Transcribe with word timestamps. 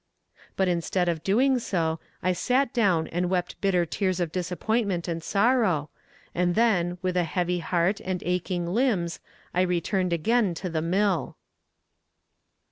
But 0.55 0.67
instead 0.67 1.07
of 1.07 1.23
doing 1.23 1.59
so, 1.59 1.99
I 2.23 2.33
sat 2.33 2.73
down 2.73 3.05
and 3.09 3.29
wept 3.29 3.61
bitter 3.61 3.85
tears 3.85 4.19
of 4.19 4.31
disappointment 4.31 5.07
and 5.07 5.23
sorrow, 5.23 5.91
and 6.33 6.55
then, 6.55 6.97
with 7.03 7.15
a 7.15 7.23
heavy 7.23 7.59
heart 7.59 7.99
and 7.99 8.23
aching 8.25 8.65
limbs, 8.65 9.19
I 9.53 9.61
returned 9.61 10.11
again 10.11 10.55
to 10.55 10.71
the 10.71 10.81
mill. 10.81 11.37